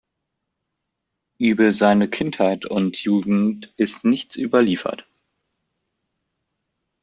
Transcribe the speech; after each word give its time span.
Über 1.37 1.73
seine 1.73 2.09
Kindheit 2.09 2.65
und 2.65 2.97
Jugend 2.97 3.71
ist 3.77 4.03
nichts 4.03 4.35
überliefert. 4.35 5.05